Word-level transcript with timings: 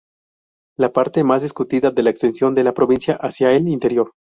La 0.79 0.91
parte 0.93 1.23
más 1.23 1.43
discutida 1.43 1.93
es 1.95 2.03
la 2.03 2.09
extensión 2.09 2.55
de 2.55 2.63
la 2.63 2.73
provincia 2.73 3.17
hacia 3.17 3.51
el 3.51 3.67
interior. 3.67 4.13